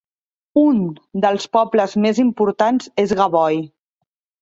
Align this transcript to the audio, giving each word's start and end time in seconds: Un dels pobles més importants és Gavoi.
Un 0.61 0.79
dels 1.27 1.45
pobles 1.59 1.95
més 2.07 2.25
importants 2.25 2.93
és 3.07 3.17
Gavoi. 3.25 3.65